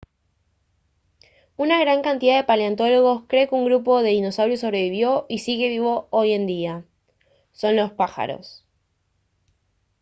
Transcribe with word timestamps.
una 1.57 1.79
gran 1.79 2.01
cantidad 2.01 2.35
de 2.35 2.43
paleontólogos 2.43 3.25
cree 3.27 3.47
que 3.47 3.53
un 3.53 3.65
grupo 3.65 4.01
de 4.01 4.09
dinosaurios 4.09 4.61
sobrevivió 4.61 5.27
y 5.29 5.37
sigue 5.37 5.69
vivo 5.69 6.07
hoy 6.09 6.31
en 6.33 6.47
día 6.47 6.83
son 7.53 7.75
los 7.75 7.91
pájaros 7.91 8.65